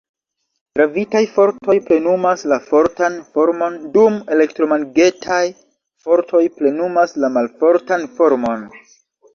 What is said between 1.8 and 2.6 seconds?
plenumas la